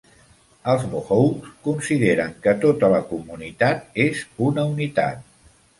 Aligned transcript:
Els 0.71 0.85
mohawks 0.93 1.51
consideren 1.67 2.33
que 2.47 2.57
tota 2.67 2.91
la 2.97 3.05
comunitat 3.13 4.03
és 4.09 4.27
una 4.49 4.67
unitat. 4.77 5.29